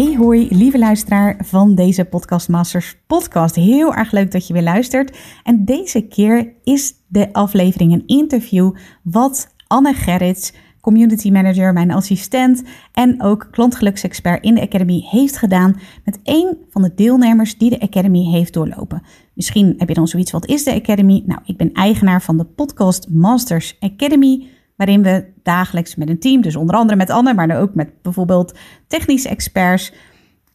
[0.00, 3.54] Hey hoi, lieve luisteraar van deze Podcast Masters podcast.
[3.54, 5.18] Heel erg leuk dat je weer luistert.
[5.42, 12.62] En deze keer is de aflevering een interview wat Anne Gerrits community manager, mijn assistent
[12.92, 17.80] en ook klantgeluksexpert in de Academy heeft gedaan met één van de deelnemers die de
[17.80, 19.02] Academy heeft doorlopen.
[19.34, 21.22] Misschien heb je dan zoiets, wat is de Academy?
[21.26, 24.46] Nou, ik ben eigenaar van de Podcast Masters Academy,
[24.80, 28.58] waarin we dagelijks met een team, dus onder andere met Anne, maar ook met bijvoorbeeld
[28.86, 29.92] technische experts,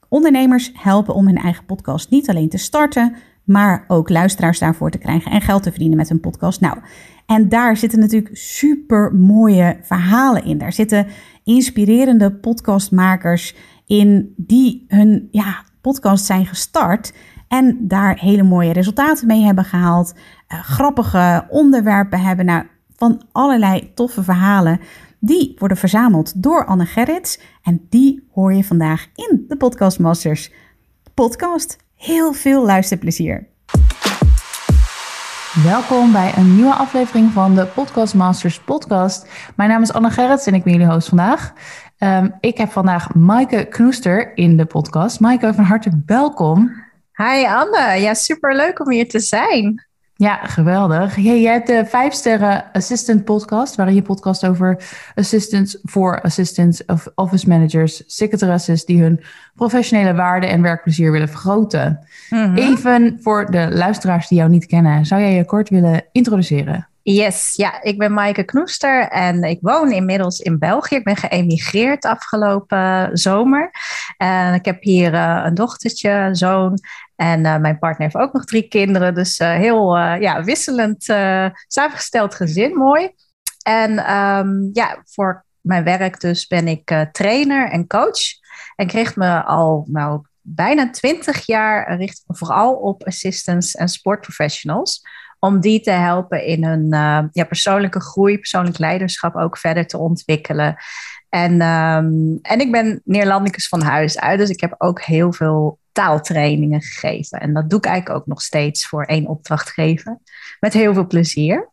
[0.09, 4.98] ondernemers helpen om hun eigen podcast niet alleen te starten, maar ook luisteraars daarvoor te
[4.98, 6.62] krijgen en geld te verdienen met hun podcast.
[6.62, 6.78] Nou,
[7.26, 10.58] en daar zitten natuurlijk super mooie verhalen in.
[10.58, 11.08] Daar zitten
[11.44, 17.14] inspirerende podcastmakers in die hun ja, podcast zijn gestart
[17.48, 20.14] en daar hele mooie resultaten mee hebben gehaald.
[20.14, 22.45] Uh, grappige onderwerpen hebben.
[22.45, 22.64] Nou,
[22.96, 24.80] van allerlei toffe verhalen.
[25.20, 27.40] Die worden verzameld door Anne Gerrits.
[27.64, 30.52] En die hoor je vandaag in de Podcast Masters
[31.14, 31.78] podcast.
[31.96, 33.48] Heel veel luisterplezier.
[35.64, 39.28] Welkom bij een nieuwe aflevering van de Podcast Masters podcast.
[39.56, 41.54] Mijn naam is Anne Gerrits en ik ben jullie host vandaag.
[42.00, 45.20] Um, ik heb vandaag Maaike Knoester in de podcast.
[45.20, 46.84] Maaike, van harte welkom.
[47.14, 49.86] Hi Anne, ja super leuk om hier te zijn.
[50.17, 51.16] Ja, geweldig.
[51.16, 54.83] Hey, jij hebt de vijf sterren assistant podcast, waarin je podcast over
[55.16, 59.23] assistants voor assistants of office managers, secretaresses die hun
[59.55, 62.08] professionele waarde en werkplezier willen vergroten.
[62.30, 62.55] Mhm.
[62.55, 66.87] Even voor de luisteraars die jou niet kennen, zou jij je kort willen introduceren?
[67.08, 70.95] Yes, ja, ik ben Maaike Knoester en ik woon inmiddels in België.
[70.95, 73.71] Ik ben geëmigreerd afgelopen zomer.
[74.17, 76.80] En ik heb hier uh, een dochtertje, zoon
[77.15, 79.14] en uh, mijn partner heeft ook nog drie kinderen.
[79.14, 81.03] Dus uh, heel ja, wisselend
[81.67, 83.11] samengesteld gezin, mooi.
[83.64, 88.21] En um, ja, voor mijn werk dus ben ik trainer en coach.
[88.75, 95.02] En kreeg me al nou, bijna twintig jaar richt vooral op assistants en sportprofessionals
[95.39, 96.87] om die te helpen in hun
[97.31, 100.75] ja, persoonlijke groei, persoonlijk leiderschap ook verder te ontwikkelen.
[101.30, 105.80] En, um, en ik ben Neerlandicus van huis uit, dus ik heb ook heel veel
[105.95, 107.39] taaltrainingen gegeven.
[107.39, 110.20] En dat doe ik eigenlijk ook nog steeds voor één opdrachtgever.
[110.60, 111.70] Met heel veel plezier.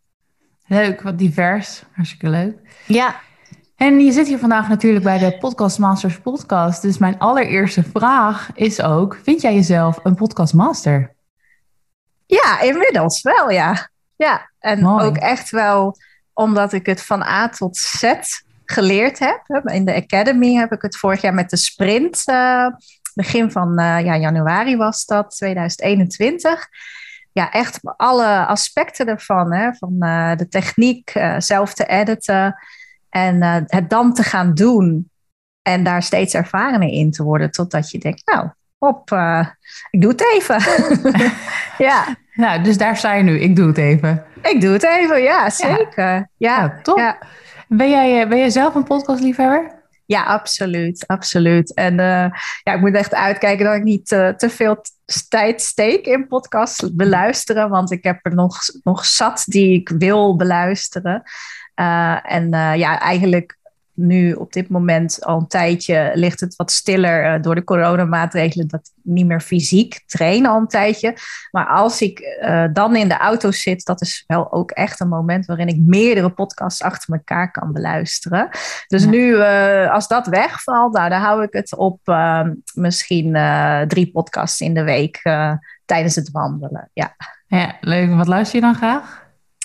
[0.67, 1.83] Leuk, wat divers.
[1.93, 2.57] Hartstikke leuk.
[2.87, 3.21] Ja.
[3.77, 6.83] En je zit hier vandaag natuurlijk bij de Podcast Masters podcast.
[6.83, 11.15] Dus mijn allereerste vraag is ook: vind jij jezelf een podcastmaster?
[12.27, 13.89] Ja, inmiddels wel, ja.
[14.17, 15.97] Ja, en ook echt wel
[16.33, 18.13] omdat ik het van A tot Z
[18.65, 19.63] geleerd heb.
[19.65, 22.67] In de Academy heb ik het vorig jaar met de sprint, uh,
[23.15, 26.69] begin van uh, ja, januari was dat, 2021.
[27.33, 32.55] Ja, echt alle aspecten ervan, hè, van uh, de techniek, zelf te editen
[33.09, 35.11] en het dan te gaan doen.
[35.63, 39.11] En daar steeds ervarener in te worden, totdat je denkt, nou, op,
[39.91, 40.61] ik doe het even.
[41.87, 42.17] ja.
[42.35, 43.39] Nou, dus daar sta je nu.
[43.39, 44.25] Ik doe het even.
[44.43, 46.05] Ik doe het even, ja, zeker.
[46.05, 46.99] Ja, ja top.
[46.99, 47.19] Ja.
[47.69, 49.82] Ben, jij, eh, ben jij zelf een podcastliefhebber?
[50.07, 51.75] Ja, absoluut, absoluut.
[51.75, 52.27] En uh,
[52.63, 54.81] ja, ik moet echt uitkijken dat ik niet uh, te veel
[55.29, 60.37] tijd steek in podcasts beluisteren, want ik heb er nog, nog zat die ik wil
[60.37, 61.23] beluisteren.
[61.81, 63.59] Uh, en ja, eigenlijk
[63.95, 68.69] nu op dit moment al een tijdje ligt het wat stiller uh, door de coronamaatregelen.
[68.69, 71.17] Dat ik niet meer fysiek train al een tijdje.
[71.51, 75.09] Maar als ik uh, dan in de auto zit, dat is wel ook echt een
[75.09, 78.49] moment waarin ik meerdere podcasts achter elkaar kan beluisteren.
[78.87, 79.11] Dus ja.
[79.11, 82.01] nu, uh, als dat wegvalt, nou, dan hou ik het op
[82.75, 83.33] misschien
[83.89, 85.23] drie podcasts in de week
[85.85, 86.91] tijdens het wandelen.
[86.93, 87.17] Ja.
[87.47, 88.15] ja, leuk.
[88.15, 89.22] Wat luister je dan graag?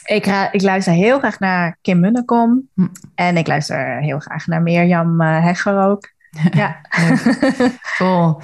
[0.07, 2.69] Ik, ik, luister heel graag naar Kim Munnekom.
[2.73, 2.87] Hm.
[3.15, 6.15] En ik luister heel graag naar Mirjam uh, Hegger ook.
[6.51, 6.81] Ja.
[7.97, 8.41] cool.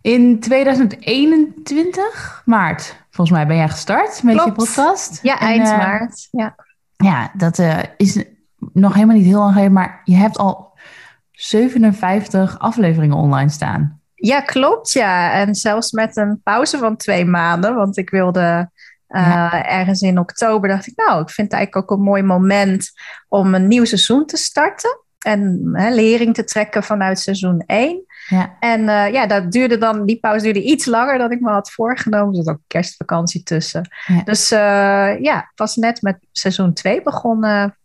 [0.00, 5.18] In 2021, maart, volgens mij ben jij gestart met je podcast.
[5.22, 6.28] Ja, eind uh, maart.
[6.30, 6.54] Ja,
[6.96, 8.24] ja dat uh, is
[8.72, 10.78] nog helemaal niet heel lang geleden, maar je hebt al
[11.30, 14.00] 57 afleveringen online staan.
[14.14, 14.92] Ja, klopt.
[14.92, 15.32] Ja.
[15.32, 18.70] En zelfs met een pauze van twee maanden, want ik wilde
[19.08, 22.90] uh, ergens in oktober dacht ik, nou, ik vind het eigenlijk ook een mooi moment
[23.28, 25.02] om een nieuw seizoen te starten.
[25.18, 28.04] en hè, lering te trekken vanuit seizoen 1.
[28.28, 28.56] Ja.
[28.60, 31.70] En uh, ja, dat duurde dan, die pauze duurde iets langer dan ik me had
[31.70, 32.36] voorgenomen.
[32.36, 33.88] Er zat ook kerstvakantie tussen.
[34.06, 34.22] Ja.
[34.22, 37.76] Dus uh, ja, pas net met seizoen 2 begonnen.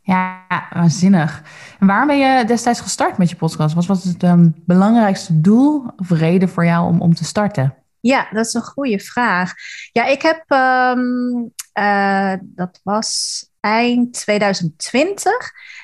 [0.00, 1.42] Ja, waanzinnig.
[1.78, 3.74] En waarom ben je destijds gestart met je podcast?
[3.74, 7.74] Wat was het um, belangrijkste doel of reden voor jou om, om te starten?
[8.00, 9.52] Ja, dat is een goede vraag.
[9.92, 15.32] Ja, ik heb, um, uh, dat was eind 2020,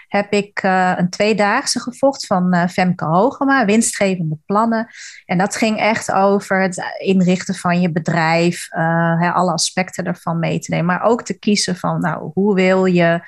[0.09, 4.88] heb ik uh, een tweedaagse gevolgd van uh, Femke Hogema, winstgevende plannen.
[5.25, 10.70] En dat ging echt over het inrichten van je bedrijf, alle aspecten ervan mee te
[10.70, 10.87] nemen.
[10.87, 13.20] Maar ook te kiezen van, nou, hoe wil je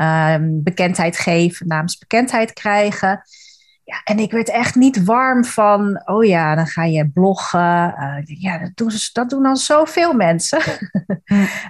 [0.00, 3.22] um, bekendheid geven, namens bekendheid krijgen.
[3.90, 7.94] Ja, en ik werd echt niet warm van, oh ja, dan ga je bloggen.
[7.98, 10.60] Uh, ja, dat doen, dat doen al zoveel mensen.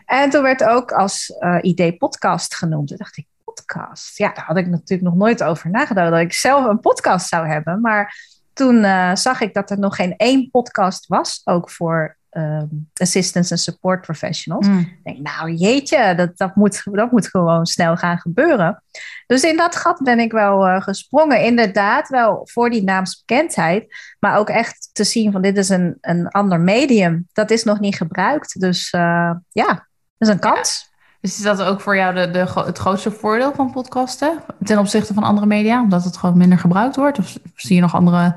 [0.06, 2.88] En toen werd ook als uh, idee podcast genoemd.
[2.88, 4.18] Toen dacht ik, podcast?
[4.18, 7.46] Ja, daar had ik natuurlijk nog nooit over nagedacht, dat ik zelf een podcast zou
[7.46, 7.80] hebben.
[7.80, 8.16] Maar
[8.52, 13.50] toen uh, zag ik dat er nog geen één podcast was, ook voor um, assistants
[13.50, 14.66] en support professionals.
[14.66, 14.78] Mm.
[14.78, 18.82] Ik denk, nou jeetje, dat, dat, moet, dat moet gewoon snel gaan gebeuren.
[19.26, 21.44] Dus in dat gat ben ik wel uh, gesprongen.
[21.44, 23.94] Inderdaad, wel voor die naamsbekendheid.
[24.18, 27.28] Maar ook echt te zien van dit is een, een ander medium.
[27.32, 28.60] Dat is nog niet gebruikt.
[28.60, 30.82] Dus uh, ja, dat is een kans.
[30.82, 30.88] Ja.
[31.20, 35.14] Dus is dat ook voor jou de, de, het grootste voordeel van podcasten ten opzichte
[35.14, 35.82] van andere media?
[35.82, 37.18] Omdat het gewoon minder gebruikt wordt?
[37.18, 38.34] Of zie je nog andere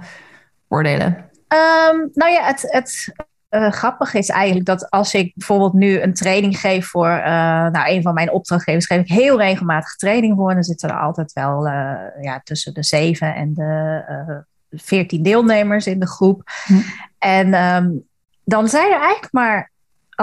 [0.69, 1.07] voordelen?
[1.47, 3.13] Um, nou ja, het, het
[3.53, 7.25] uh, grappig is eigenlijk dat als ik bijvoorbeeld nu een training geef voor uh,
[7.69, 10.49] nou, een van mijn opdrachtgevers, geef ik heel regelmatig training voor.
[10.49, 15.87] En dan zitten er altijd wel uh, ja, tussen de zeven en de veertien deelnemers
[15.87, 16.41] in de groep.
[16.65, 16.73] Hm.
[17.19, 18.03] En um,
[18.43, 19.71] dan zijn er eigenlijk maar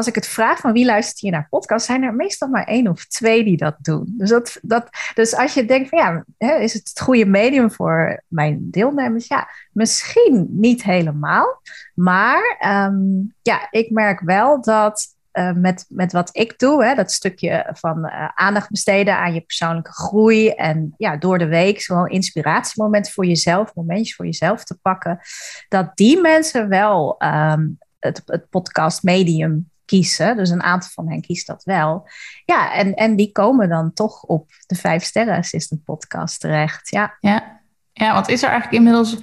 [0.00, 2.88] als ik het vraag van wie luistert hier naar podcast, zijn er meestal maar één
[2.88, 4.14] of twee die dat doen.
[4.17, 7.70] Dus, dat, dat, dus als je denkt van ja, hè, is het het goede medium
[7.70, 9.26] voor mijn deelnemers?
[9.26, 11.62] Ja, misschien niet helemaal.
[11.94, 12.58] Maar
[12.91, 17.70] um, ja, ik merk wel dat uh, met, met wat ik doe, hè, dat stukje
[17.73, 23.11] van uh, aandacht besteden aan je persoonlijke groei en ja, door de week zo'n inspiratiemoment
[23.11, 25.20] voor jezelf, momentjes voor jezelf te pakken,
[25.69, 30.37] dat die mensen wel um, het, het podcast medium kiezen.
[30.37, 32.09] Dus een aantal van hen kiest dat wel.
[32.45, 36.91] Ja, en, en die komen dan toch op de Vijf Sterren Assistant podcast terecht.
[36.91, 37.61] Ja, ja.
[37.93, 39.19] ja want is er eigenlijk inmiddels...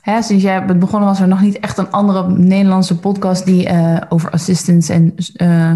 [0.00, 3.44] Hè, sinds jij bent begonnen was er nog niet echt een andere Nederlandse podcast...
[3.44, 5.72] die uh, over assistants en uh,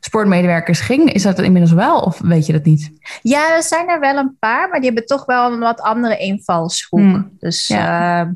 [0.00, 1.12] sportmedewerkers ging.
[1.12, 2.92] Is dat inmiddels wel of weet je dat niet?
[3.22, 6.16] Ja, er zijn er wel een paar, maar die hebben toch wel een wat andere
[6.16, 7.00] invalshoek.
[7.00, 7.36] Hmm.
[7.38, 7.66] Dus...
[7.66, 8.24] Ja.
[8.24, 8.30] Uh,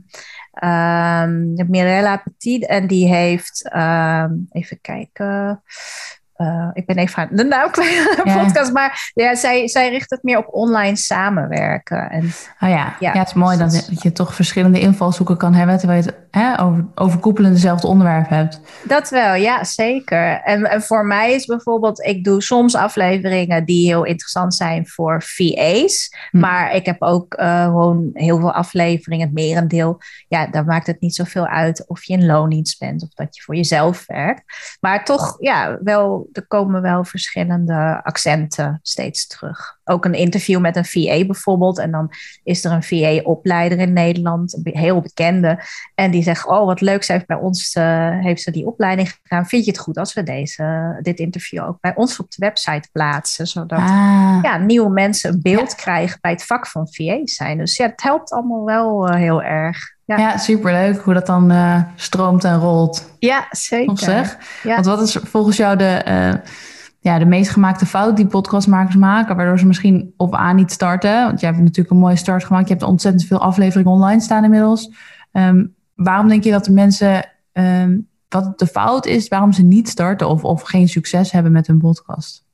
[0.64, 5.62] Um, Mirella Petit en die heeft, um, even kijken,
[6.38, 8.44] uh, ik ben even aan de naam kwijt van de Ja.
[8.44, 12.10] podcast, maar ja, zij, zij richt het meer op online samenwerken.
[12.10, 12.24] En,
[12.60, 12.96] Oh ja.
[13.00, 15.78] Ja, Ja, het is mooi dus dat, is- dat je toch verschillende invalshoeken kan hebben...
[15.78, 18.60] terwijl je het hè, over, overkoepelend dezelfde onderwerp hebt.
[18.84, 20.40] dat wel, ja, zeker.
[20.44, 25.22] En, en voor mij is bijvoorbeeld, ik doe soms afleveringen die heel interessant zijn voor
[25.22, 26.38] VA's, Hm.
[26.38, 31.00] maar ik heb ook uh, gewoon heel veel afleveringen, het merendeel, ja, daar maakt het
[31.00, 34.42] niet zoveel uit of je in loondienst bent of dat je voor jezelf werkt.
[34.80, 39.77] Maar toch, ja, wel, er komen wel verschillende accenten steeds terug.
[39.88, 41.78] Ook een interview met een VA bijvoorbeeld.
[41.78, 42.10] En dan
[42.42, 45.58] is er een VA-opleider in Nederland, een heel bekende.
[45.94, 49.12] En die zegt, oh wat leuk, ze heeft bij ons uh, heeft ze die opleiding
[49.22, 49.46] gedaan.
[49.46, 52.88] Vind je het goed als we deze, dit interview ook bij ons op de website
[52.92, 53.46] plaatsen?
[53.46, 57.58] Zodat Ah, ja, nieuwe mensen een beeld krijgen bij het vak van VA's zijn.
[57.58, 59.96] Dus ja, het helpt allemaal wel uh, heel erg.
[60.04, 63.10] Ja, ja, superleuk hoe dat dan eh, stroomt en rolt.
[63.18, 63.98] ja zeker.
[63.98, 64.38] Zeg?
[64.62, 64.74] Ja.
[64.74, 66.34] Want wat is volgens jou de, eh,
[67.08, 71.24] ja, de meest gemaakte fout die podcastmakers maken, waardoor ze misschien op A niet starten?
[71.24, 72.68] Want jij hebt natuurlijk een mooie start gemaakt.
[72.68, 74.90] Je hebt ontzettend veel afleveringen online staan inmiddels.
[75.32, 77.98] Ehm, waarom denk je dat de mensen, ehm,
[78.28, 81.78] wat de fout is, waarom ze niet starten of, of geen succes hebben met hun
[81.78, 82.46] podcast?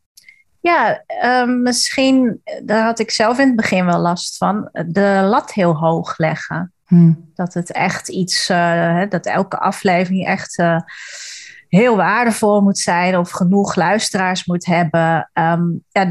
[0.61, 5.53] Ja, uh, misschien, daar had ik zelf in het begin wel last van, de lat
[5.53, 6.73] heel hoog leggen.
[6.87, 7.13] Hm.
[7.35, 10.81] Dat het echt iets, uh, dat elke aflevering echt uh,
[11.75, 15.31] heel waardevol moet zijn of genoeg luisteraars moet hebben.
[15.33, 16.11] Um, ja,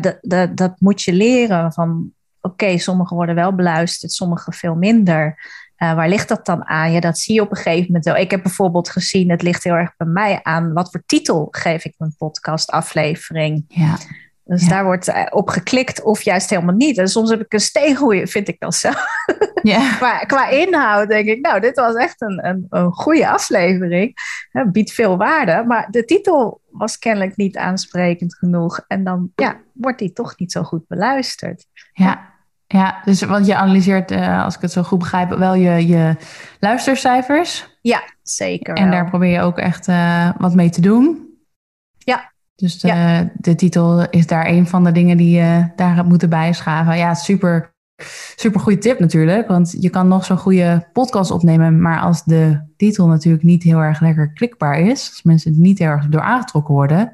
[0.53, 5.37] dat moet je leren van, oké, okay, sommige worden wel beluisterd, sommige veel minder.
[5.77, 6.91] Uh, waar ligt dat dan aan?
[6.91, 8.15] Ja, dat zie je op een gegeven moment wel.
[8.15, 11.85] Ik heb bijvoorbeeld gezien, het ligt heel erg bij mij aan wat voor titel geef
[11.85, 13.65] ik mijn podcast aflevering.
[13.67, 13.97] Ja.
[14.43, 14.69] Dus ja.
[14.69, 16.97] daar wordt op geklikt of juist helemaal niet.
[16.97, 19.05] En soms heb ik een steengoeie, vind ik dan zelf.
[19.63, 19.95] Ja.
[19.95, 24.17] qua, qua inhoud denk ik, nou, dit was echt een, een, een goede aflevering.
[24.71, 25.63] Biedt veel waarde.
[25.67, 28.85] Maar de titel was kennelijk niet aansprekend genoeg.
[28.87, 31.65] En dan ja, wordt die toch niet zo goed beluisterd.
[31.93, 32.31] Ja.
[32.67, 36.15] Ja, dus want je analyseert, uh, als ik het zo goed begrijp, wel je, je
[36.59, 37.77] luistercijfers.
[37.81, 38.75] Ja, zeker.
[38.75, 41.32] En daar probeer je ook echt uh, wat mee te doen.
[42.55, 43.31] Dus de, ja.
[43.35, 46.97] de, titel is daar een van de dingen die je daar moeten bijschaven.
[46.97, 47.73] Ja, super,
[48.35, 49.47] super goede tip natuurlijk.
[49.47, 51.81] Want je kan nog zo'n goede podcast opnemen.
[51.81, 55.09] Maar als de titel natuurlijk niet heel erg lekker klikbaar is.
[55.09, 57.13] Als mensen niet heel erg door aangetrokken worden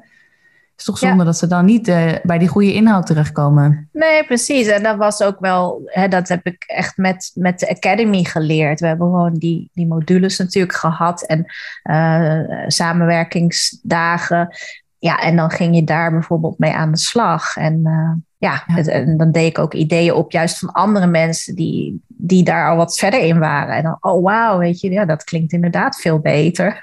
[0.80, 3.88] is toch zonde dat ze dan niet uh, bij die goede inhoud terechtkomen.
[3.92, 4.66] Nee, precies.
[4.66, 8.80] En dat was ook wel, hè, dat heb ik echt met, met de Academy geleerd.
[8.80, 11.46] We hebben gewoon die, die modules natuurlijk gehad en
[11.90, 14.56] uh, samenwerkingsdagen.
[15.00, 17.56] Ja, en dan ging je daar bijvoorbeeld mee aan de slag.
[17.56, 18.74] En uh, ja, ja.
[18.74, 22.70] Het, en dan deed ik ook ideeën op, juist van andere mensen die, die daar
[22.70, 23.74] al wat verder in waren.
[23.74, 26.82] En dan, oh wauw, weet je, ja, dat klinkt inderdaad veel beter.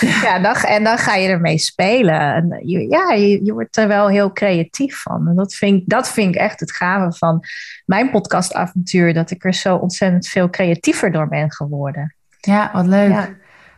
[0.00, 2.34] ja, dan, en dan ga je ermee spelen.
[2.34, 5.28] En je, ja, je, je wordt er wel heel creatief van.
[5.28, 7.40] En dat vind, dat vind ik echt het gave van
[7.84, 12.14] mijn podcastavontuur, dat ik er zo ontzettend veel creatiever door ben geworden.
[12.40, 13.10] Ja, wat leuk.
[13.10, 13.28] Ja.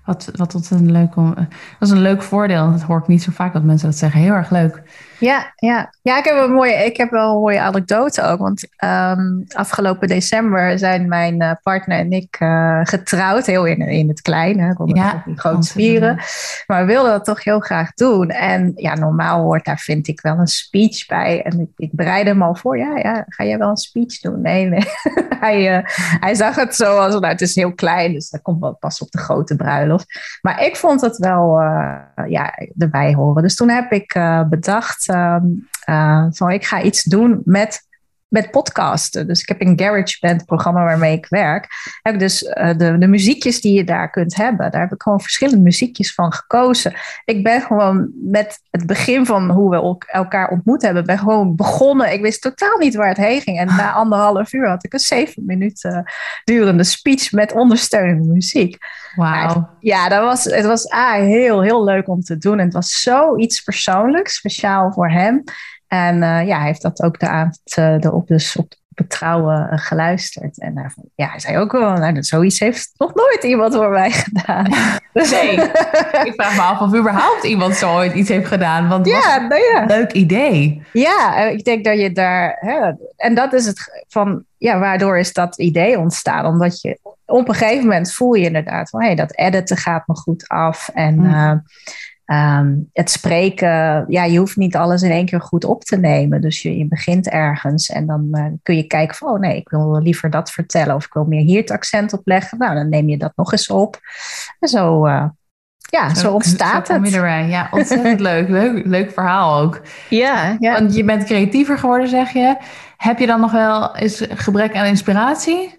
[0.09, 1.47] Wat, wat, wat een leuk, dat
[1.81, 2.71] is een leuk voordeel.
[2.71, 4.21] Dat hoor ik niet zo vaak dat mensen dat zeggen.
[4.21, 4.83] Heel erg leuk.
[5.19, 5.93] Ja, ja.
[6.03, 8.39] ja ik, heb een mooie, ik heb wel een mooie anekdote ook.
[8.39, 13.47] Want um, afgelopen december zijn mijn uh, partner en ik uh, getrouwd.
[13.47, 14.61] Heel in, in het klein.
[14.61, 14.71] Hè.
[14.71, 16.19] Ik wilde ja, niet groot vieren.
[16.67, 18.29] Maar we wilden dat toch heel graag doen.
[18.29, 21.43] En ja, normaal hoort daar vind ik wel een speech bij.
[21.43, 22.79] En ik, ik bereidde hem al voor.
[22.79, 24.41] Ja, ja, ga jij wel een speech doen?
[24.41, 24.85] Nee, nee.
[25.41, 25.85] hij, uh,
[26.21, 28.13] hij zag het zo als, nou, het is heel klein.
[28.13, 30.39] Dus dat komt wel pas op de grote bruiloft.
[30.41, 31.61] Maar ik vond het wel
[32.29, 33.43] ja, erbij horen.
[33.43, 37.87] Dus toen heb ik bedacht uh, van ik ga iets doen met,
[38.29, 39.27] met podcasten.
[39.27, 41.67] Dus ik heb een GarageBand programma waarmee ik werk.
[42.03, 44.71] Heb ik dus uh, de, de muziekjes die je daar kunt hebben.
[44.71, 46.95] Daar heb ik gewoon verschillende muziekjes van gekozen.
[47.25, 52.13] Ik ben gewoon met het begin van hoe we elkaar ontmoet hebben, ben gewoon begonnen.
[52.13, 53.59] Ik wist totaal niet waar het heen ging.
[53.59, 56.13] En na anderhalf uur had ik een zeven minuten
[56.45, 58.77] durende speech met ondersteunende muziek.
[59.17, 59.69] Wauw.
[59.81, 62.59] Ja, dat was, het was ah, heel, heel leuk om te doen.
[62.59, 65.45] En het was zoiets persoonlijks, speciaal voor hem.
[65.89, 67.61] En uh, ja, hij heeft dat ook de avond
[68.05, 70.61] erop dus op betrouwen uh, geluisterd.
[70.61, 73.91] En uh, ja, hij zei ook wel, nou, dat zoiets heeft nog nooit iemand voor
[73.91, 74.67] mij gedaan.
[75.13, 75.53] Dus nee,
[76.25, 78.89] ik vraag me af of überhaupt iemand zo ooit iets heeft gedaan.
[78.89, 79.83] Want ja, nou ja.
[79.83, 80.83] een leuk idee.
[80.93, 82.57] Ja, ik denk dat je daar...
[82.61, 86.47] Hè, en dat is het van, ja, waardoor is dat idee ontstaan?
[86.47, 90.07] Omdat je op een gegeven moment voel je inderdaad van, hé, hey, dat editen gaat
[90.07, 90.89] me goed af.
[90.95, 91.15] En...
[91.15, 91.63] Mm.
[92.33, 96.41] Um, het spreken, ja, je hoeft niet alles in één keer goed op te nemen.
[96.41, 99.69] Dus je, je begint ergens en dan uh, kun je kijken van, oh nee, ik
[99.69, 102.59] wil liever dat vertellen of ik wil meer hier het accent op leggen.
[102.59, 104.01] Nou, dan neem je dat nog eens op.
[104.61, 105.25] En zo, uh,
[105.91, 107.15] ja, zo, zo ontstaat zo het.
[107.15, 107.47] Erbij.
[107.47, 108.49] Ja, ontzettend leuk.
[108.49, 108.87] leuk.
[108.87, 109.81] Leuk verhaal ook.
[110.09, 110.73] Ja, ja.
[110.73, 112.57] Want je bent creatiever geworden, zeg je.
[112.97, 115.78] Heb je dan nog wel eens gebrek aan inspiratie?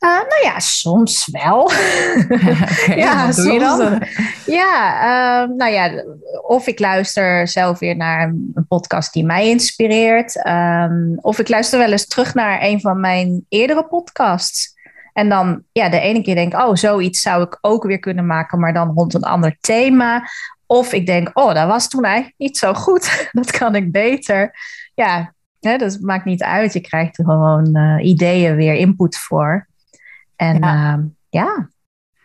[0.00, 1.62] Uh, nou ja, soms wel.
[1.62, 4.02] okay, ja, je dan?
[4.46, 5.02] Ja,
[5.42, 6.04] uh, nou ja,
[6.42, 10.46] of ik luister zelf weer naar een podcast die mij inspireert.
[10.46, 14.76] Um, of ik luister wel eens terug naar een van mijn eerdere podcasts.
[15.12, 18.26] En dan, ja, de ene keer denk ik, oh, zoiets zou ik ook weer kunnen
[18.26, 20.28] maken, maar dan rond een ander thema.
[20.66, 23.28] Of ik denk, oh, dat was toen eigenlijk niet zo goed.
[23.32, 24.54] dat kan ik beter.
[24.94, 26.72] Ja, hè, het maakt niet uit.
[26.72, 29.66] Je krijgt er gewoon uh, ideeën weer input voor.
[30.38, 30.96] En ja.
[30.96, 31.68] Uh, ja.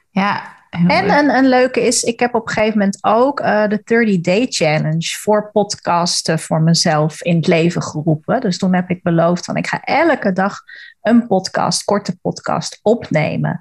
[0.10, 3.82] ja en een, een leuke is, ik heb op een gegeven moment ook uh, de
[3.84, 8.41] 30 Day Challenge voor podcasten voor mezelf in het leven geroepen.
[8.41, 10.58] Dus toen heb ik beloofd van ik ga elke dag
[11.01, 13.60] een podcast, korte podcast opnemen.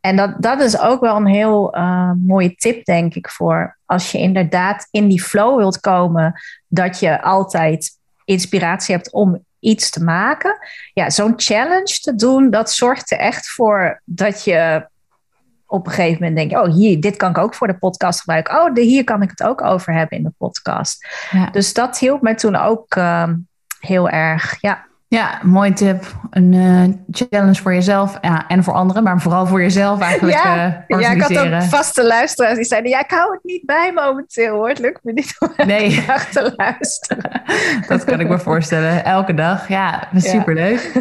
[0.00, 4.12] En dat, dat is ook wel een heel uh, mooie tip, denk ik, voor als
[4.12, 7.90] je inderdaad in die flow wilt komen, dat je altijd
[8.24, 10.58] inspiratie hebt om iets te maken.
[10.92, 14.88] Ja, zo'n challenge te doen, dat zorgt er echt voor dat je
[15.66, 18.20] op een gegeven moment denk je, oh hier, dit kan ik ook voor de podcast
[18.20, 18.60] gebruiken.
[18.60, 21.06] Oh, de, hier kan ik het ook over hebben in de podcast.
[21.30, 21.50] Ja.
[21.50, 23.28] Dus dat hielp mij toen ook uh,
[23.80, 24.56] heel erg.
[24.60, 24.86] Ja.
[25.14, 26.04] Ja, mooi tip.
[26.30, 30.84] Een uh, challenge voor jezelf ja, en voor anderen, maar vooral voor jezelf eigenlijk ja,
[30.88, 33.92] uh, ja, ik had ook vaste luisteraars die zeiden, ja, ik hou het niet bij
[33.92, 34.68] momenteel hoor.
[34.68, 36.04] Het lukt me niet om nee.
[36.06, 37.42] dag te luisteren.
[37.88, 39.04] Dat kan ik me voorstellen.
[39.04, 39.68] Elke dag.
[39.68, 40.92] Ja, superleuk.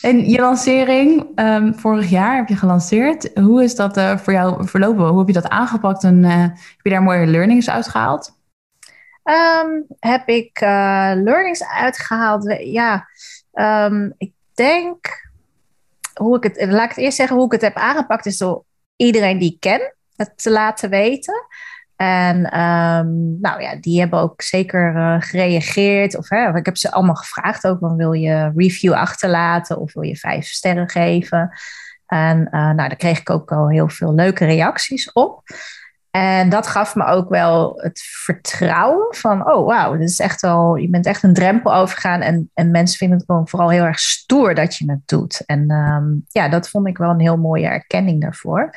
[0.00, 3.30] en je lancering, um, vorig jaar heb je gelanceerd.
[3.34, 5.06] Hoe is dat uh, voor jou verlopen?
[5.06, 8.35] Hoe heb je dat aangepakt en heb je daar mooie learnings uitgehaald?
[9.26, 10.68] Um, heb ik uh,
[11.14, 12.56] learnings uitgehaald?
[12.58, 13.08] Ja,
[13.52, 15.30] um, ik denk,
[16.14, 18.64] hoe ik het, laat ik het eerst zeggen, hoe ik het heb aangepakt, is door
[18.96, 21.46] iedereen die ik ken het te laten weten.
[21.96, 26.16] En ehm, nou ja, die hebben ook zeker uh, gereageerd.
[26.16, 30.02] Of hè, ik heb ze allemaal gevraagd ook, van wil je review achterlaten of wil
[30.02, 31.50] je vijf sterren geven?
[32.06, 35.42] En uh, nou, daar kreeg ik ook al heel veel leuke reacties op.
[36.16, 40.76] En dat gaf me ook wel het vertrouwen van, oh wauw, dit is echt wel,
[40.76, 42.20] je bent echt een drempel overgegaan.
[42.20, 45.42] En, en mensen vinden het gewoon vooral heel erg stoer dat je het doet.
[45.46, 48.70] En um, ja, dat vond ik wel een heel mooie erkenning daarvoor.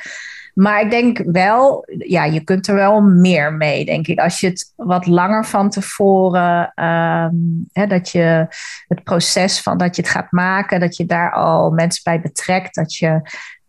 [0.54, 4.18] Maar ik denk wel, ja, je kunt er wel meer mee, denk ik.
[4.18, 8.46] Als je het wat langer van tevoren, um, hè, dat je
[8.88, 12.74] het proces van dat je het gaat maken, dat je daar al mensen bij betrekt,
[12.74, 13.20] dat je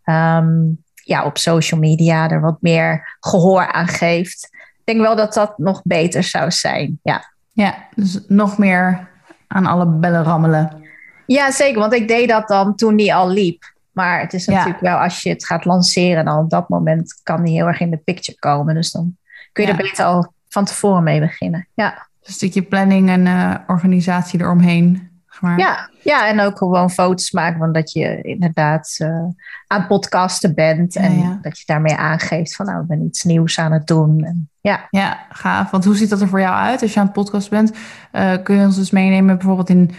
[0.06, 4.50] um, ja, op social media er wat meer gehoor aan geeft.
[4.54, 7.00] Ik denk wel dat dat nog beter zou zijn.
[7.04, 9.10] Ja, ja dus nog meer
[9.48, 10.82] aan alle bellen rammelen.
[11.26, 11.80] Ja, zeker.
[11.80, 13.74] Want ik deed dat dan toen die al liep.
[13.92, 17.44] Maar het is natuurlijk wel als je het gaat lanceren, dan op dat moment kan
[17.44, 18.76] die heel erg in de picture komen.
[18.76, 19.18] Dus dan
[19.52, 21.68] kun je er beter al van tevoren mee beginnen.
[21.74, 22.08] Ja.
[22.20, 25.11] Dus een stukje planning en uh, organisatie eromheen.
[25.40, 25.60] Maar...
[25.60, 29.26] Ja, ja, en ook gewoon foto's maken van dat je inderdaad uh,
[29.68, 30.96] aan podcasten bent.
[30.96, 34.24] En dat je daarmee aangeeft van nou, ik ben iets nieuws aan het doen.
[34.24, 34.88] En, ja.
[34.90, 35.72] ja, gaaf.
[35.72, 37.72] Want hoe ziet dat er voor jou uit als je aan het podcast bent?
[38.14, 39.92] Uh, kun je ons dus meenemen bijvoorbeeld in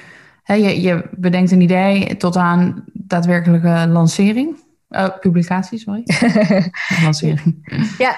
[0.44, 4.56] je, je bedenkt een idee tot aan daadwerkelijke lancering.
[4.92, 6.02] Uh, publicatie, sorry.
[7.04, 7.64] lancering.
[7.98, 8.16] Ja.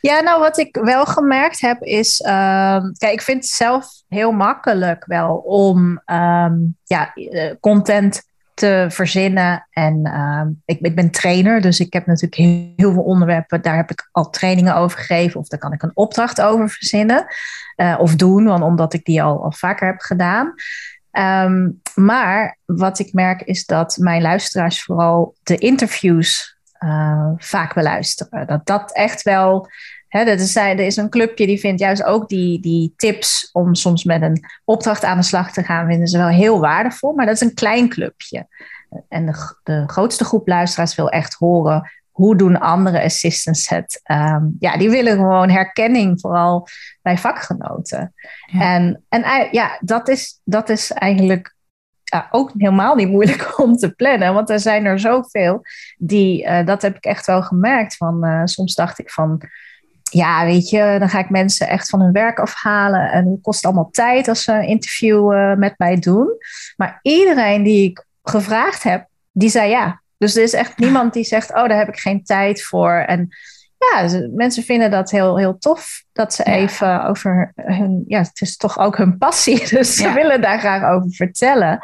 [0.00, 2.20] ja, nou wat ik wel gemerkt heb is...
[2.20, 8.22] Uh, kijk, ik vind het zelf heel makkelijk wel om um, ja, eh, content
[8.54, 9.66] te verzinnen.
[9.70, 13.62] En uh, ik, ik, ben trainer, dus ik heb natuurlijk heel, heel, veel onderwerpen.
[13.62, 15.40] Daar heb ik al trainingen over gegeven.
[15.40, 17.26] Of daar kan ik een opdracht over verzinnen.
[17.76, 20.54] Uh, of doen, want, omdat ik die al, al vaker heb gedaan.
[21.18, 28.46] Um, maar wat ik merk is dat mijn luisteraars vooral de interviews uh, vaak beluisteren.
[28.46, 29.68] Dat dat echt wel.
[30.08, 34.22] Hè, er is een clubje die vindt juist ook die, die tips om soms met
[34.22, 37.12] een opdracht aan de slag te gaan, vinden ze wel heel waardevol.
[37.12, 38.46] Maar dat is een klein clubje.
[39.08, 44.00] En de, de grootste groep luisteraars wil echt horen hoe doen andere assistants het?
[44.10, 46.68] Um, ja, die willen gewoon herkenning, vooral
[47.02, 48.14] bij vakgenoten.
[48.58, 51.54] En, en ja, dat is, dat is eigenlijk
[52.02, 55.62] ja, ook helemaal niet moeilijk om te plannen, want er zijn er zoveel
[55.98, 57.96] die, uh, dat heb ik echt wel gemerkt.
[57.96, 59.40] Van, uh, soms dacht ik van,
[60.02, 63.64] ja, weet je, dan ga ik mensen echt van hun werk afhalen en het kost
[63.64, 66.28] allemaal tijd als ze een interview uh, met mij doen.
[66.76, 70.04] Maar iedereen die ik gevraagd heb, die zei ja.
[70.18, 72.92] Dus er is echt niemand die zegt, oh, daar heb ik geen tijd voor.
[72.92, 73.28] En
[73.78, 78.56] ja, mensen vinden dat heel, heel tof dat ze even over hun, ja, het is
[78.56, 81.78] toch ook hun passie, dus ze willen daar graag over vertellen.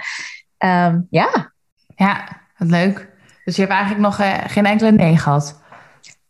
[0.59, 1.53] Um, ja.
[1.97, 3.11] Ja, wat leuk.
[3.45, 5.61] Dus je hebt eigenlijk nog uh, geen enkele nee gehad?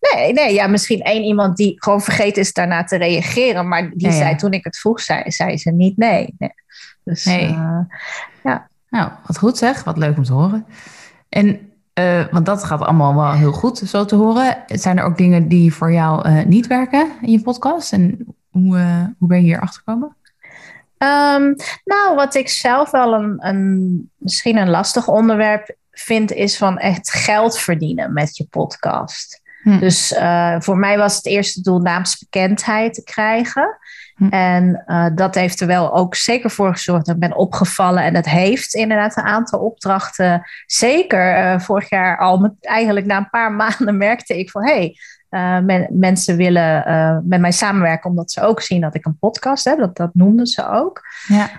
[0.00, 4.12] Nee, nee, ja, misschien één iemand die gewoon vergeten is daarna te reageren, maar die
[4.12, 6.34] zei toen ik het vroeg, zei, zei ze niet nee.
[6.38, 6.54] nee.
[7.04, 7.48] Dus nee.
[7.48, 7.80] Uh,
[8.42, 8.68] ja.
[8.88, 10.66] Nou, wat goed zeg, wat leuk om te horen.
[11.28, 14.56] En uh, want dat gaat allemaal wel heel goed, zo te horen.
[14.66, 17.92] Zijn er ook dingen die voor jou uh, niet werken in je podcast?
[17.92, 20.16] En hoe, uh, hoe ben je hier achter gekomen?
[20.98, 26.78] Um, nou, wat ik zelf wel een, een, misschien een lastig onderwerp vind, is van
[26.78, 29.40] echt geld verdienen met je podcast.
[29.62, 29.78] Hm.
[29.78, 30.14] Dus
[30.58, 33.78] voor mij was het eerste doel naamsbekendheid te krijgen.
[34.16, 34.28] Hm.
[34.28, 38.02] En uh, dat heeft er wel ook zeker voor gezorgd dat ik ben opgevallen.
[38.02, 40.42] En dat heeft inderdaad een aantal opdrachten.
[40.66, 44.72] Zeker uh, vorig jaar al, met, eigenlijk na een paar maanden merkte ik van hé,
[44.72, 44.96] hey,
[45.30, 49.64] uh, men, mensen willen met mij samenwerken omdat ze ook zien dat ik een podcast
[49.64, 49.78] heb.
[49.78, 51.02] Dat, dat noemden ze ook.
[51.26, 51.50] Ja.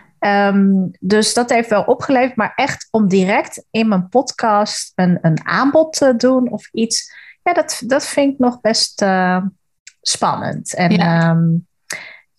[0.47, 2.35] Um, dus dat heeft wel opgeleverd.
[2.35, 7.13] Maar echt om direct in mijn podcast een, een aanbod te doen of iets.
[7.43, 9.05] Ja, dat, dat vind ik nog best
[10.01, 10.75] spannend.
[10.75, 11.29] En ja.
[11.29, 11.67] Um,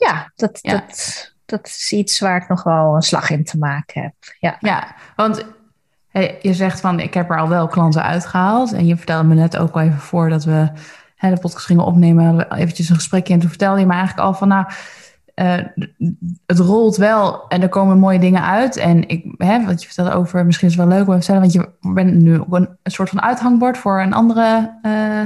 [0.06, 4.02] ja, dat, Dat, dat is iets waar ik nog wel een slag in te maken
[4.02, 4.14] heb.
[4.38, 5.44] Ja, ja want
[6.40, 8.72] je zegt van ik heb er al wel klanten uitgehaald.
[8.72, 10.68] En je vertelde me net ook al even voor dat we
[11.16, 12.52] hè, de podcast gingen opnemen.
[12.52, 13.34] Eventjes een gesprekje.
[13.34, 14.66] En toen vertelde je me eigenlijk al van nou...
[15.34, 15.54] Uh,
[16.46, 18.76] het rolt wel en er komen mooie dingen uit.
[18.76, 21.40] En ik, hè, wat je vertelde over, misschien is het wel leuk om te vertellen,
[21.40, 25.20] want je bent nu ook een, een soort van uithangbord voor een andere uh,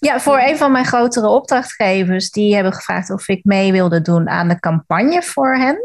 [0.00, 4.28] ja, voor een van mijn grotere opdrachtgevers, die hebben gevraagd of ik mee wilde doen
[4.28, 5.78] aan de campagne voor hen.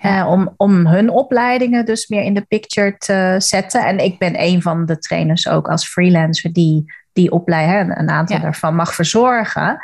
[0.00, 3.84] Eh, om, om hun opleidingen dus meer in de picture te zetten.
[3.84, 8.40] En ik ben een van de trainers ook als freelancer die die opleiding, een aantal
[8.40, 9.78] daarvan mag verzorgen.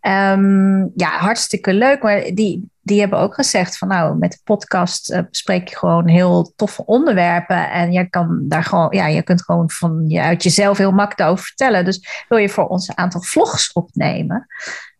[0.00, 2.02] Um, ja, hartstikke leuk.
[2.02, 6.08] Maar die, die hebben ook gezegd van nou, met de podcast uh, bespreek je gewoon
[6.08, 7.70] heel toffe onderwerpen.
[7.70, 11.30] En je kan daar gewoon, ja, je kunt gewoon van je uit jezelf heel makkelijk
[11.30, 11.84] over vertellen.
[11.84, 14.46] Dus wil je voor ons een aantal vlogs opnemen?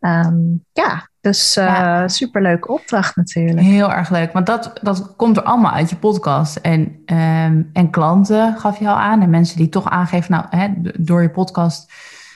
[0.00, 0.36] Ehm,
[0.72, 2.08] ja, dus uh, ja.
[2.08, 3.60] superleuke opdracht natuurlijk.
[3.60, 6.56] Heel erg leuk, want dat, dat komt er allemaal uit je podcast.
[6.56, 9.22] En, um, en klanten gaf je al aan.
[9.22, 10.68] En mensen die toch aangeven, nou, hè,
[10.98, 11.92] door je podcast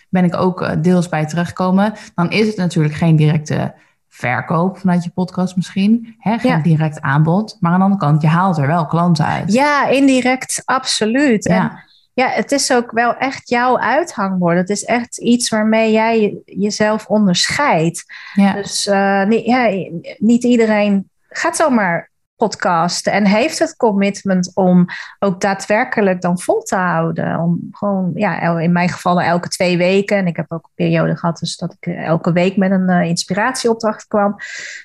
[0.09, 1.93] ben ik ook deels bij teruggekomen.
[2.15, 3.75] Dan is het natuurlijk geen directe
[4.17, 6.15] verkoop vanuit je podcast misschien.
[6.19, 6.39] Hè?
[6.39, 7.57] Geen direct aanbod.
[7.61, 9.53] Maar aan de andere kant, je haalt er wel klanten uit.
[9.53, 11.45] Ja, indirect, absoluut.
[11.45, 11.61] Ja.
[11.61, 14.57] En ja, het is ook wel echt jouw uithangbord.
[14.57, 18.05] Het is echt iets waarmee jij jezelf onderscheidt.
[18.35, 18.53] Ja.
[18.53, 24.87] Dus uh, niet, ja, niet iedereen gaat zomaar podcasten en heeft het commitment om
[25.19, 27.39] ook daadwerkelijk dan vol te houden.
[27.39, 30.17] Om gewoon, ja, in mijn geval elke twee weken.
[30.17, 32.91] En ik heb ook een periode gehad dus dat ik eh, elke week met een
[32.91, 34.37] uh, inspiratieopdracht kwam.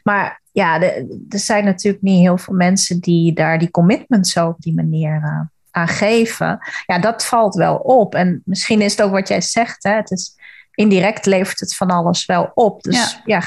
[0.03, 4.61] Maar ja, er zijn natuurlijk niet heel veel mensen die daar die commitment zo op
[4.61, 5.39] die manier uh,
[5.71, 6.59] aan geven.
[6.85, 8.15] Ja, dat valt wel op.
[8.15, 9.83] En misschien is het ook wat jij zegt.
[9.83, 9.91] Hè?
[9.91, 10.35] Het is
[10.73, 12.81] indirect levert het van alles wel op.
[12.81, 13.43] Dus ja,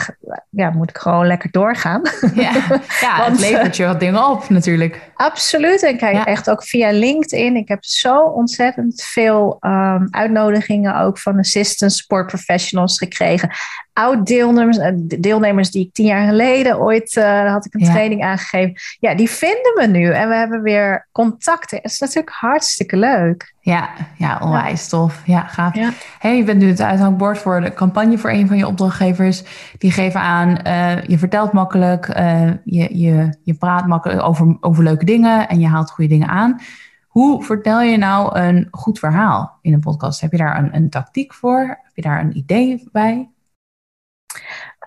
[0.50, 2.02] ja, moet ik gewoon lekker doorgaan.
[2.34, 2.52] Ja,
[3.00, 5.10] ja Want, het levert je wat dingen op natuurlijk.
[5.24, 5.82] Absoluut.
[5.82, 7.56] En kijk, echt ook via LinkedIn.
[7.56, 13.50] Ik heb zo ontzettend veel um, uitnodigingen ook van assistant sport professionals gekregen
[13.94, 18.74] oud-deelnemers, eh, deelnemers die ik tien jaar geleden ooit uh, had ik een training aangegeven.
[18.98, 21.78] Ja, die vinden me nu en we hebben weer contacten.
[21.82, 23.52] Dat is natuurlijk hartstikke leuk.
[23.60, 25.22] Ja, ja onwijs tof.
[25.24, 25.74] Ja, gaaf.
[25.74, 25.90] Ja.
[26.18, 29.42] Hey, je bent nu het uithangbord voor de campagne voor een van je opdrachtgevers.
[29.78, 34.84] Die geven aan, uh, je vertelt makkelijk, uh, je, je, je praat makkelijk over, over
[34.84, 36.60] leuke dingen en je haalt goede dingen aan.
[37.06, 40.20] Hoe vertel je nou een goed verhaal in een podcast?
[40.20, 41.60] Heb je daar een, een tactiek voor?
[41.60, 43.30] Heb je daar een idee bij?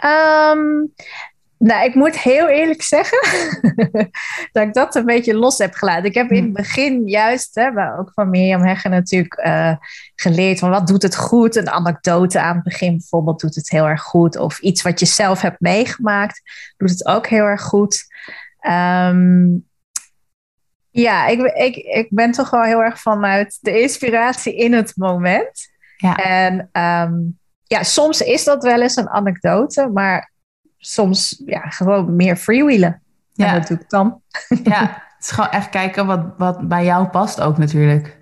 [0.06, 0.94] Um,
[1.58, 3.20] nou, ik moet heel eerlijk zeggen
[4.52, 6.06] dat ik dat een beetje los heb gelaten.
[6.06, 6.54] Ik heb in het hmm.
[6.54, 9.76] begin juist, hè, maar ook van Mirjam Heggen natuurlijk, uh,
[10.16, 11.56] geleerd van wat doet het goed.
[11.56, 14.38] Een anekdote aan het begin bijvoorbeeld doet het heel erg goed.
[14.38, 16.42] Of iets wat je zelf hebt meegemaakt
[16.78, 18.06] doet het ook heel erg goed.
[18.68, 19.67] Um,
[21.02, 25.70] ja, ik, ik, ik ben toch wel heel erg vanuit de inspiratie in het moment.
[25.98, 26.16] Ja.
[26.16, 30.32] En um, ja, soms is dat wel eens een anekdote, maar
[30.78, 33.02] soms ja, gewoon meer freewheelen.
[33.34, 33.48] Ja.
[33.48, 34.22] En dat doe ik dan.
[34.64, 34.82] Ja,
[35.16, 38.17] het is gewoon echt kijken wat, wat bij jou past ook natuurlijk.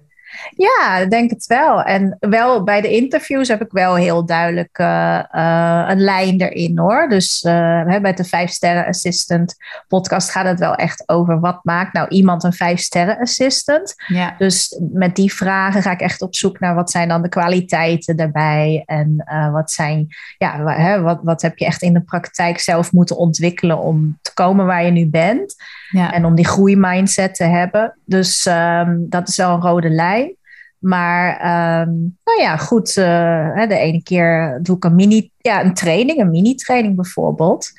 [0.55, 1.81] Ja, ik denk het wel.
[1.81, 6.77] En wel bij de interviews heb ik wel heel duidelijk uh, uh, een lijn erin
[6.77, 7.09] hoor.
[7.09, 9.55] Dus uh, bij de Vijf Sterren Assistant
[9.87, 13.93] podcast gaat het wel echt over wat maakt nou iemand een Vijf Sterren Assistant.
[14.07, 14.35] Ja.
[14.37, 18.15] Dus met die vragen ga ik echt op zoek naar wat zijn dan de kwaliteiten
[18.15, 18.83] daarbij.
[18.85, 23.17] En wat zijn, ja, hè, wat, wat heb je echt in de praktijk zelf moeten
[23.17, 25.55] ontwikkelen om te komen waar je nu bent.
[25.89, 26.11] Ja.
[26.11, 27.97] En om die groeimindset te hebben.
[28.05, 30.24] Dus um, dat is wel een rode lijn.
[30.85, 31.33] Maar
[31.81, 32.95] um, nou ja, goed.
[32.95, 37.71] Uh, de ene keer doe ik een mini, ja, een training, een mini-training bijvoorbeeld.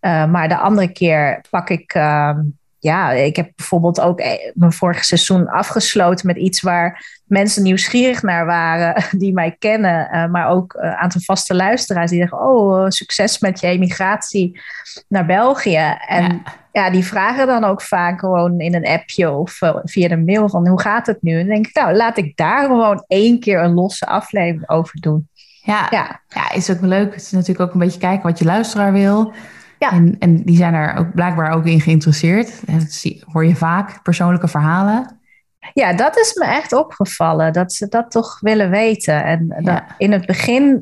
[0.00, 4.72] Uh, maar de andere keer pak ik um, ja, ik heb bijvoorbeeld ook eh, mijn
[4.72, 10.74] vorige seizoen afgesloten met iets waar mensen nieuwsgierig naar waren, die mij kennen, maar ook
[10.74, 14.60] een aantal vaste luisteraars die zeggen: Oh, succes met je emigratie
[15.08, 15.96] naar België.
[16.06, 16.42] En.
[16.72, 16.90] Ja.
[16.90, 20.68] die vragen dan ook vaak gewoon in een appje of uh, via de mail: van
[20.68, 21.32] hoe gaat het nu?
[21.32, 25.00] En dan denk ik, nou, laat ik daar gewoon één keer een losse aflevering over
[25.00, 25.28] doen.
[25.62, 26.20] Ja, ja.
[26.28, 27.14] ja is ook leuk.
[27.14, 29.32] Het is natuurlijk ook een beetje kijken wat je luisteraar wil.
[29.78, 29.92] Ja.
[29.92, 32.60] En, en die zijn er ook blijkbaar ook in geïnteresseerd.
[32.66, 35.20] Dat hoor je vaak, persoonlijke verhalen.
[35.74, 39.24] Ja, dat is me echt opgevallen, dat ze dat toch willen weten.
[39.24, 40.80] En dat, in het begin eh,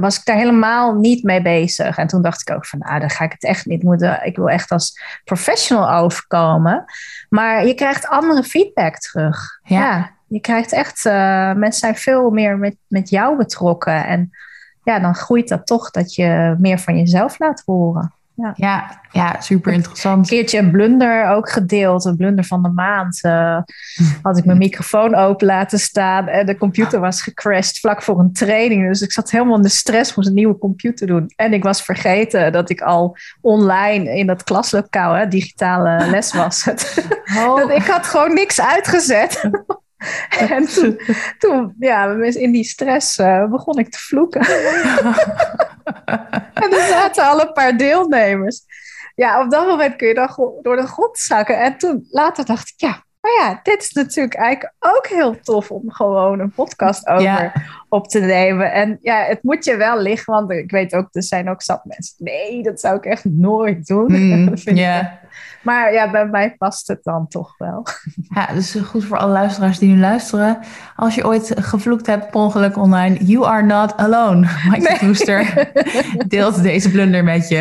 [0.00, 1.96] was ik daar helemaal niet mee bezig.
[1.96, 4.24] En toen dacht ik ook van, nou, dan ga ik het echt niet moeten.
[4.24, 6.84] Ik wil echt als professional overkomen.
[7.28, 9.60] Maar je krijgt andere feedback terug.
[9.64, 10.10] Ja.
[10.26, 11.12] je krijgt echt, uh,
[11.52, 14.06] mensen zijn veel meer met, met jou betrokken.
[14.06, 14.30] En
[14.82, 18.12] ja, dan groeit dat toch dat je meer van jezelf laat horen.
[18.34, 20.18] Ja, ja, ja super interessant.
[20.18, 23.18] Een keertje een blunder ook gedeeld, een blunder van de maand.
[23.22, 23.58] Uh,
[24.22, 28.32] had ik mijn microfoon open laten staan en de computer was gecrashed vlak voor een
[28.32, 28.88] training.
[28.88, 31.32] Dus ik zat helemaal in de stress, moest een nieuwe computer doen.
[31.36, 36.68] En ik was vergeten dat ik al online in dat klaslokaal, hè, digitale les was.
[37.36, 37.72] Oh.
[37.80, 39.50] ik had gewoon niks uitgezet.
[40.38, 41.00] En toen,
[41.38, 44.40] toen, ja, in die stress uh, begon ik te vloeken.
[46.54, 48.60] En er zaten al een paar deelnemers.
[49.14, 51.58] Ja, op dat moment kun je dan door de grond zakken.
[51.58, 55.70] En toen later dacht ik, ja, maar ja, dit is natuurlijk eigenlijk ook heel tof
[55.70, 57.52] om gewoon een podcast over
[57.88, 58.72] op te nemen.
[58.72, 61.84] En ja, het moet je wel liggen, want ik weet ook, er zijn ook zat
[61.84, 62.14] mensen.
[62.18, 64.10] Nee, dat zou ik echt nooit doen.
[64.22, 65.20] Mm, ja.
[65.62, 67.86] Maar ja, bij mij past het dan toch wel.
[68.34, 70.58] Ja, dus goed voor alle luisteraars die nu luisteren.
[70.96, 74.48] Als je ooit gevloekt hebt per ongeluk online, you are not alone.
[74.70, 76.26] Mike nee.
[76.28, 77.60] deelt deze blunder met je.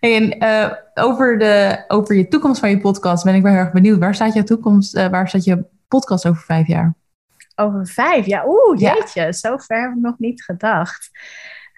[0.00, 3.72] En uh, over, de, over je toekomst van je podcast ben ik wel heel erg
[3.72, 3.98] benieuwd.
[3.98, 6.94] Waar staat jouw toekomst, uh, waar staat je podcast over vijf jaar?
[7.54, 8.46] Over vijf jaar?
[8.46, 9.32] Oeh, jeetje, ja.
[9.32, 11.10] zo ver heb ik nog niet gedacht.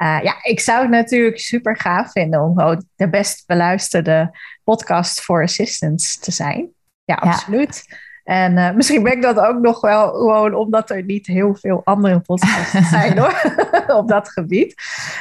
[0.03, 5.43] Uh, ja, ik zou het natuurlijk super gaaf vinden om de best beluisterde podcast voor
[5.43, 6.69] assistants te zijn.
[7.05, 7.87] Ja, absoluut.
[8.29, 11.81] En uh, misschien ben ik dat ook nog wel gewoon omdat er niet heel veel
[11.85, 13.55] andere podcasts zijn hoor,
[14.01, 14.75] op dat gebied.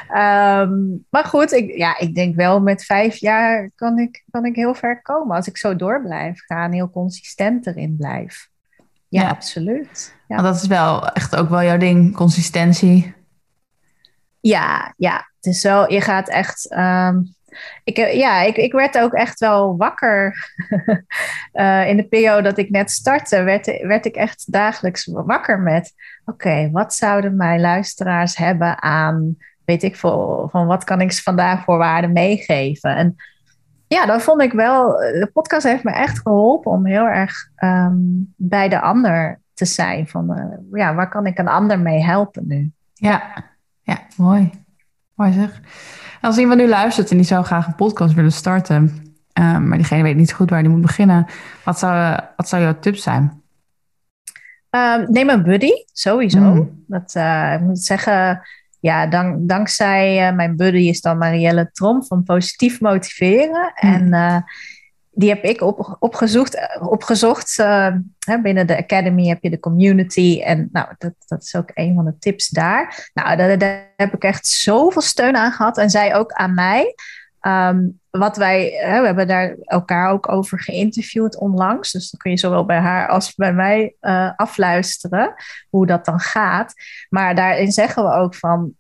[0.10, 4.56] Um, maar goed, ik, ja, ik denk wel met vijf jaar kan ik, kan ik
[4.56, 8.50] heel ver komen als ik zo door blijf gaan, heel consistent erin blijf.
[9.08, 9.30] Ja, ja.
[9.30, 10.16] absoluut.
[10.28, 10.42] Ja.
[10.42, 13.16] Dat is wel echt ook wel jouw ding, consistentie.
[14.48, 15.16] Ja, ja.
[15.36, 16.76] Het is wel, je gaat echt.
[16.78, 17.36] Um,
[17.84, 20.36] ik, ja, ik, ik werd ook echt wel wakker.
[21.54, 25.94] uh, in de periode dat ik net startte, werd, werd ik echt dagelijks wakker met:
[26.26, 31.22] oké, wat zouden mijn luisteraars hebben aan, weet ik veel, van wat kan ik ze
[31.22, 32.96] vandaag voor waarde meegeven?
[32.96, 33.16] En
[33.88, 37.34] ja, dan vond ik wel, de podcast heeft me echt geholpen om heel erg
[37.64, 40.08] um, bij de ander te zijn.
[40.08, 42.72] Van ja, waar kan ik een ander mee helpen nu?
[42.94, 43.46] Ja,
[43.88, 44.52] ja mooi.
[45.14, 45.62] Mooi zeg.
[46.22, 48.82] Als iemand nu luistert en die zou graag een podcast willen starten,
[49.34, 51.26] um, maar diegene weet niet goed waar die moet beginnen,
[51.64, 53.42] wat zou, wat zou jouw tip zijn?
[54.70, 56.40] Um, neem een buddy, sowieso.
[56.40, 56.84] Mm.
[56.88, 58.42] Dat, uh, ik moet zeggen,
[58.80, 63.74] ja, dank, dankzij uh, mijn buddy is dan Marielle Trom van Positief Motiveren.
[63.82, 63.94] Mm.
[63.94, 64.38] En uh,
[65.18, 66.80] die heb ik op, opgezocht.
[66.80, 67.96] opgezocht uh,
[68.42, 70.42] binnen de Academy heb je de community.
[70.44, 73.10] En nou, dat, dat is ook een van de tips daar.
[73.14, 75.78] Nou, daar, heb ik echt zoveel steun aan gehad.
[75.78, 76.96] En zij ook aan mij.
[77.42, 81.92] Um, wat wij, we hebben daar elkaar ook over geïnterviewd onlangs.
[81.92, 85.34] Dus dan kun je zowel bij haar als bij mij uh, afluisteren
[85.70, 86.74] hoe dat dan gaat.
[87.10, 88.76] Maar daarin zeggen we ook van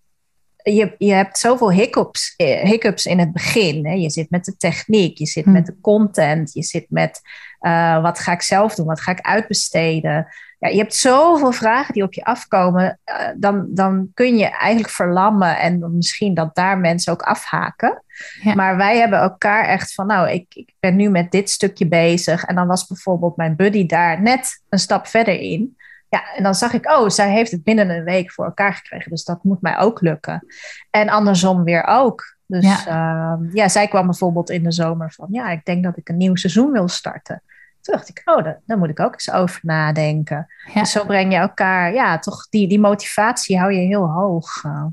[0.73, 3.85] je, je hebt zoveel hiccups, eh, hiccups in het begin.
[3.85, 3.93] Hè?
[3.93, 7.21] Je zit met de techniek, je zit met de content, je zit met
[7.61, 10.27] uh, wat ga ik zelf doen, wat ga ik uitbesteden.
[10.59, 14.93] Ja, je hebt zoveel vragen die op je afkomen, uh, dan, dan kun je eigenlijk
[14.93, 18.03] verlammen en misschien dat daar mensen ook afhaken.
[18.41, 18.55] Ja.
[18.55, 22.43] Maar wij hebben elkaar echt van, nou, ik, ik ben nu met dit stukje bezig.
[22.43, 25.77] En dan was bijvoorbeeld mijn buddy daar net een stap verder in.
[26.09, 29.11] Ja, en dan zag ik, oh, zij heeft het binnen een week voor elkaar gekregen.
[29.11, 30.45] Dus dat moet mij ook lukken.
[30.89, 32.35] En andersom weer ook.
[32.45, 35.97] Dus ja, uh, ja zij kwam bijvoorbeeld in de zomer van, ja, ik denk dat
[35.97, 37.41] ik een nieuw seizoen wil starten.
[37.81, 40.47] Toen dacht ik, oh, daar, moet ik ook eens over nadenken.
[40.73, 40.79] Ja.
[40.79, 44.63] Dus zo breng je elkaar, ja, toch die, die motivatie hou je heel hoog.
[44.63, 44.85] Uh,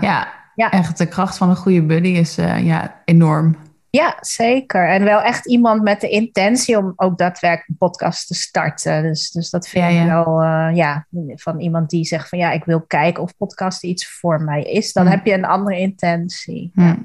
[0.00, 3.56] ja, ja, echt de kracht van een goede buddy is uh, ja, enorm.
[3.96, 4.88] Ja, zeker.
[4.88, 9.02] En wel echt iemand met de intentie om ook daadwerkelijk een podcast te starten.
[9.02, 12.64] Dus, dus dat vind ik wel, uh, ja, van iemand die zegt van ja, ik
[12.64, 14.92] wil kijken of podcast iets voor mij is.
[14.92, 15.10] Dan hm.
[15.10, 16.70] heb je een andere intentie.
[16.74, 16.96] Ja.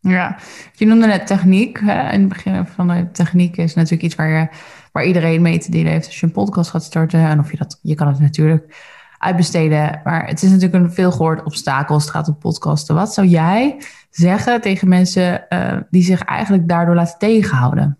[0.00, 0.36] ja.
[0.72, 1.80] je noemde net techniek.
[1.80, 2.12] Hè?
[2.12, 4.48] In het begin van de techniek is natuurlijk iets waar, je,
[4.92, 7.20] waar iedereen mee te delen heeft als je een podcast gaat starten.
[7.20, 8.76] En of je dat, je kan het natuurlijk
[9.24, 10.00] uitbesteden.
[10.04, 12.94] Maar het is natuurlijk een veelgehoord obstakel als het gaat om podcasten.
[12.94, 17.98] Wat zou jij zeggen tegen mensen uh, die zich eigenlijk daardoor laten tegenhouden?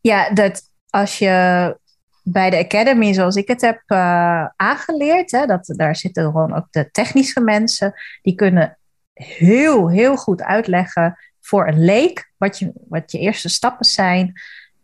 [0.00, 1.76] Ja, dat als je
[2.22, 6.66] bij de Academy, zoals ik het heb uh, aangeleerd, hè, dat, daar zitten gewoon ook
[6.70, 8.78] de technische mensen, die kunnen
[9.14, 14.32] heel, heel goed uitleggen voor een leek wat je, wat je eerste stappen zijn.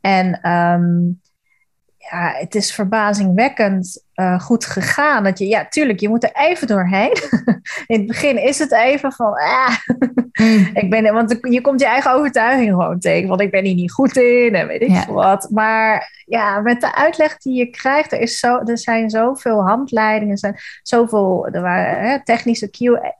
[0.00, 1.20] En um,
[1.96, 5.24] ja, het is verbazingwekkend uh, goed gegaan.
[5.24, 7.12] Dat je, ja, tuurlijk, je moet er even doorheen.
[7.86, 9.76] in het begin is het even van, ah,
[10.32, 10.70] mm.
[10.74, 13.28] ik ben, want je komt je eigen overtuiging gewoon tegen.
[13.28, 15.12] Want ik ben hier niet goed in en weet ik ja.
[15.12, 15.48] wat.
[15.50, 20.32] Maar ja, met de uitleg die je krijgt, er, is zo, er zijn zoveel handleidingen,
[20.32, 22.70] er zijn zoveel, er waren hè, technische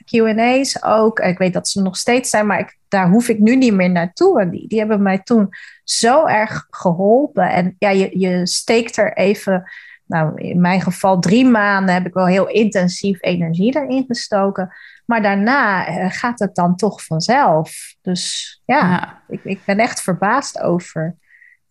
[0.04, 1.18] Q&A's ook.
[1.18, 3.90] Ik weet dat ze nog steeds zijn, maar ik, daar hoef ik nu niet meer
[3.90, 4.40] naartoe.
[4.40, 5.48] En die, die hebben mij toen
[5.84, 7.50] zo erg geholpen.
[7.50, 9.70] En ja, je, je steekt er even
[10.14, 14.74] nou, in mijn geval drie maanden heb ik wel heel intensief energie erin gestoken.
[15.06, 17.94] Maar daarna eh, gaat het dan toch vanzelf.
[18.02, 21.16] Dus ja, Ik, ik ben echt verbaasd over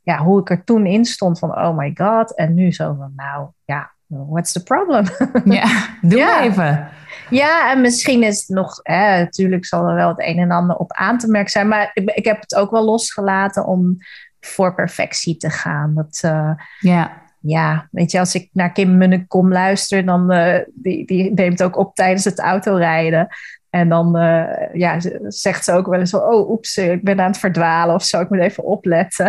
[0.01, 2.35] ja, hoe ik er toen in stond van oh my god.
[2.35, 5.05] En nu zo van nou ja, what's the problem?
[5.59, 6.41] Ja, doe ja.
[6.41, 6.89] even.
[7.29, 10.75] Ja, en misschien is het nog, hè, natuurlijk zal er wel het een en ander
[10.75, 11.67] op aan te merken zijn.
[11.67, 13.97] Maar ik, ik heb het ook wel losgelaten om
[14.39, 15.93] voor perfectie te gaan.
[15.93, 17.21] Dat, uh, ja.
[17.45, 21.77] Ja, weet je, als ik naar Kim Munnekom luister, dan uh, die, die neemt ook
[21.77, 23.27] op tijdens het autorijden.
[23.69, 27.37] En dan uh, ja, zegt ze ook wel eens oh oeps, ik ben aan het
[27.37, 29.25] verdwalen of zo, ik moet even opletten.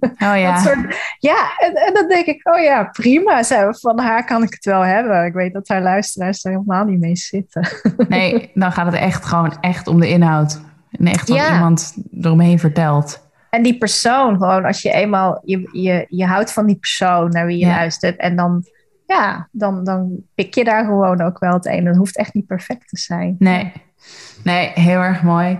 [0.00, 0.58] Oh ja.
[0.58, 4.64] soort, ja, en, en, dan denk ik, oh ja, prima, van haar kan ik het
[4.64, 5.24] wel hebben.
[5.24, 7.68] Ik weet dat haar luisteraars er helemaal niet mee zitten.
[8.08, 10.60] Nee, dan gaat het echt gewoon echt om de inhoud.
[10.90, 11.54] En echt wat ja.
[11.54, 13.23] iemand eromheen vertelt.
[13.54, 17.46] En die persoon, gewoon als je eenmaal, je, je, je houdt van die persoon naar
[17.46, 18.16] wie je luistert.
[18.16, 18.64] En dan,
[19.06, 21.86] ja, dan, dan pik je daar gewoon ook wel het een.
[21.86, 23.36] Het hoeft echt niet perfect te zijn.
[23.38, 23.72] Nee,
[24.44, 25.58] nee heel erg mooi.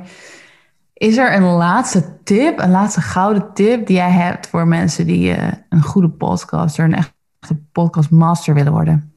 [0.92, 5.36] Is er een laatste tip, een laatste gouden tip die jij hebt voor mensen die
[5.36, 9.12] uh, een goede podcaster, een echte podcastmaster willen worden?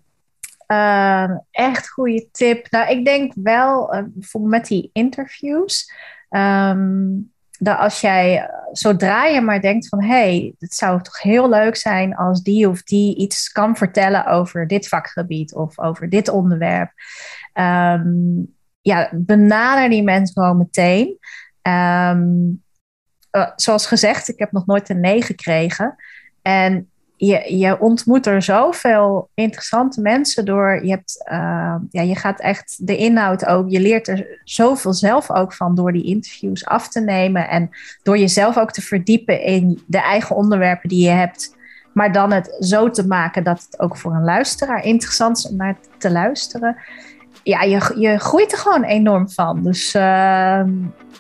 [0.68, 2.72] Uh, echt goede tip.
[2.72, 5.92] Nou, ik denk wel, uh, bijvoorbeeld met die interviews,
[6.30, 11.50] um, dat als jij, zodra je maar denkt van, hé, hey, het zou toch heel
[11.50, 16.30] leuk zijn als die of die iets kan vertellen over dit vakgebied of over dit
[16.30, 16.92] onderwerp.
[17.54, 21.18] Um, ja, benader die mensen gewoon meteen.
[21.62, 22.64] Um,
[23.32, 25.96] uh, zoals gezegd, ik heb nog nooit een nee gekregen.
[26.42, 30.86] En je, je ontmoet er zoveel interessante mensen door.
[30.86, 35.32] Je, hebt, uh, ja, je gaat echt de inhoud ook, je leert er zoveel zelf
[35.32, 37.70] ook van door die interviews af te nemen en
[38.04, 41.56] door jezelf ook te verdiepen in de eigen onderwerpen die je hebt.
[41.94, 45.56] Maar dan het zo te maken dat het ook voor een luisteraar interessant is om
[45.56, 46.78] naar te luisteren.
[47.44, 49.64] Ja, je, je groeit er gewoon enorm van.
[49.64, 50.62] Dus uh,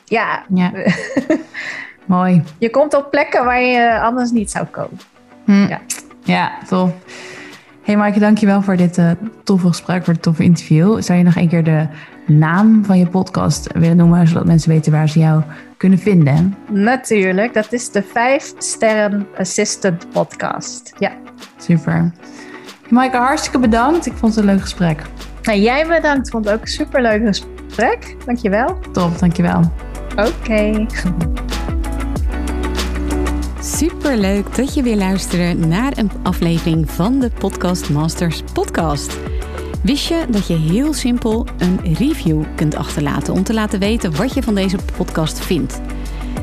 [0.05, 0.43] ja.
[0.53, 0.71] ja.
[2.05, 2.43] Mooi.
[2.59, 4.99] Je komt op plekken waar je anders niet zou komen.
[5.47, 5.67] Hm.
[5.67, 5.79] Ja.
[6.23, 6.91] ja, tof.
[7.83, 9.11] Hey Maaike, dankjewel voor dit uh,
[9.43, 11.01] toffe gesprek, voor het toffe interview.
[11.01, 11.87] Zou je nog een keer de
[12.25, 15.41] naam van je podcast willen noemen, zodat mensen weten waar ze jou
[15.77, 16.55] kunnen vinden?
[16.69, 20.93] Natuurlijk, dat is de 5 Sterren Assistant Podcast.
[20.97, 21.11] Ja.
[21.57, 22.11] Super.
[22.89, 24.05] Maaike, hartstikke bedankt.
[24.05, 25.01] Ik vond het een leuk gesprek.
[25.41, 26.25] En jij bedankt.
[26.25, 28.15] Ik vond het ook een superleuk gesprek.
[28.25, 28.79] Dankjewel.
[28.91, 29.61] Top, dankjewel.
[30.15, 30.27] Oké.
[30.27, 30.87] Okay.
[33.61, 39.17] Super leuk dat je weer luistert naar een aflevering van de Podcast Masters podcast.
[39.83, 44.33] Wist je dat je heel simpel een review kunt achterlaten om te laten weten wat
[44.33, 45.81] je van deze podcast vindt?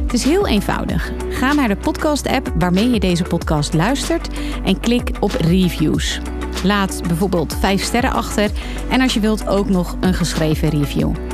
[0.02, 1.12] Het is heel eenvoudig.
[1.28, 4.28] Ga naar de podcast-app waarmee je deze podcast luistert
[4.64, 6.20] en klik op reviews.
[6.64, 8.50] Laat bijvoorbeeld 5 sterren achter
[8.90, 11.33] en als je wilt ook nog een geschreven review.